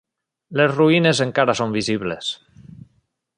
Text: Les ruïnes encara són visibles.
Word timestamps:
Les 0.61 0.71
ruïnes 0.77 1.21
encara 1.27 1.55
són 1.61 1.77
visibles. 1.79 2.33